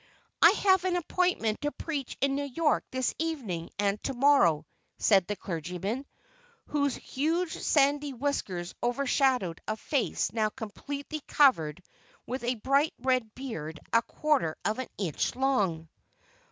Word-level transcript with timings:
"I 0.41 0.49
have 0.49 0.83
an 0.83 0.95
appointment 0.95 1.61
to 1.61 1.71
preach 1.71 2.17
in 2.21 2.33
New 2.33 2.47
York 2.55 2.83
this 2.89 3.13
evening 3.19 3.69
and 3.77 4.01
to 4.05 4.15
morrow," 4.15 4.65
said 4.97 5.27
the 5.27 5.35
clergyman, 5.35 6.07
whose 6.69 6.95
huge 6.95 7.55
sandy 7.59 8.11
whiskers 8.11 8.73
overshadowed 8.81 9.61
a 9.67 9.77
face 9.77 10.33
now 10.33 10.49
completely 10.49 11.19
covered 11.27 11.83
with 12.25 12.43
a 12.43 12.55
bright 12.55 12.95
red 12.97 13.35
beard 13.35 13.79
a 13.93 14.01
quarter 14.01 14.55
of 14.65 14.79
an 14.79 14.87
inch 14.97 15.35
long. 15.35 15.87